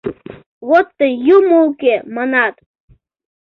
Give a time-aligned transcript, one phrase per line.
[0.67, 2.55] Вот тый, юмо уке, манат!